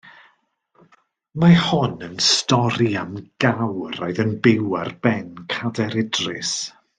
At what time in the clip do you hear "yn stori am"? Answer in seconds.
2.07-3.13